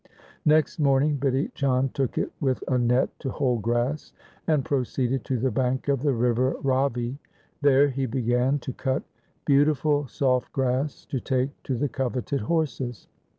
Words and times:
Next 0.45 0.79
morning 0.79 1.19
Bidhi 1.19 1.53
Chand 1.53 1.93
took 1.93 2.17
it 2.17 2.31
with 2.39 2.63
a 2.67 2.75
net 2.79 3.09
to 3.19 3.29
hold 3.29 3.61
grass, 3.61 4.13
and 4.47 4.65
proceeded 4.65 5.23
to 5.25 5.37
the 5.37 5.51
bank 5.51 5.87
of 5.89 6.01
the 6.01 6.11
river 6.15 6.55
Ravi. 6.63 7.19
There 7.61 7.87
he 7.89 8.07
began 8.07 8.57
to 8.61 8.73
cut 8.73 9.03
beautiful 9.45 10.07
soft 10.07 10.51
grass 10.53 11.05
to 11.05 11.19
take 11.19 11.51
to 11.65 11.77
the 11.77 11.87
coveted 11.87 12.41
horses. 12.41 13.09